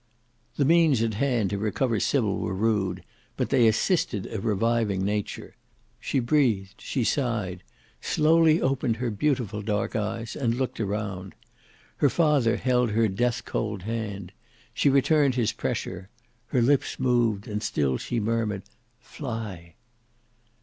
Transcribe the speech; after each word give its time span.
The 0.55 0.65
means 0.65 1.03
at 1.03 1.13
hand 1.13 1.51
to 1.51 1.59
recover 1.59 1.99
Sybil 1.99 2.39
were 2.39 2.55
rude, 2.55 3.03
but 3.37 3.49
they 3.49 3.67
assisted 3.67 4.25
a 4.33 4.41
reviving 4.41 5.05
nature. 5.05 5.55
She 5.99 6.19
breathed, 6.19 6.81
she 6.81 7.03
sighed, 7.03 7.61
slowly 8.01 8.59
opened 8.59 8.95
her 8.97 9.11
beautiful 9.11 9.61
dark 9.61 9.95
eyes, 9.95 10.35
and 10.35 10.55
looked 10.55 10.79
around. 10.79 11.35
Her 11.97 12.09
father 12.09 12.55
held 12.57 12.89
her 12.89 13.07
death 13.07 13.45
cold 13.45 13.83
hand; 13.83 14.31
she 14.73 14.89
returned 14.89 15.35
his 15.35 15.51
pressure: 15.51 16.09
her 16.47 16.63
lips 16.63 16.99
moved, 16.99 17.47
and 17.47 17.61
still 17.61 17.97
she 17.99 18.19
murmured 18.19 18.63
"fly!" 18.99 19.75